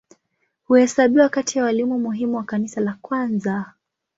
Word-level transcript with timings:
Huhesabiwa 0.67 1.29
kati 1.29 1.57
ya 1.57 1.63
walimu 1.63 1.99
muhimu 1.99 2.37
wa 2.37 2.43
Kanisa 2.43 2.81
la 2.81 2.97
kwanza. 3.01 3.73